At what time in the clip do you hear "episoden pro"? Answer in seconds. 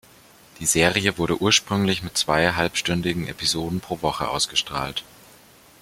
3.27-4.01